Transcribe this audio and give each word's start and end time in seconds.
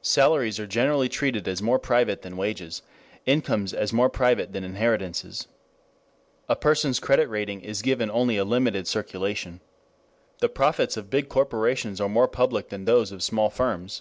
Salaries 0.00 0.58
are 0.58 0.66
generally 0.66 1.10
treated 1.10 1.46
as 1.46 1.60
more 1.60 1.78
private 1.78 2.22
than 2.22 2.38
wages, 2.38 2.80
incomes 3.26 3.74
as 3.74 3.92
more 3.92 4.08
private 4.08 4.54
than 4.54 4.64
inheritances. 4.64 5.46
A 6.48 6.56
person's 6.56 6.98
credit 6.98 7.28
rating 7.28 7.60
is 7.60 7.82
given 7.82 8.10
only 8.10 8.38
a 8.38 8.46
limited 8.46 8.88
circulation. 8.88 9.60
The 10.38 10.48
profits 10.48 10.96
of 10.96 11.10
big 11.10 11.28
corporations 11.28 12.00
are 12.00 12.08
more 12.08 12.28
public 12.28 12.70
than 12.70 12.86
those 12.86 13.12
of 13.12 13.22
small 13.22 13.50
firms. 13.50 14.00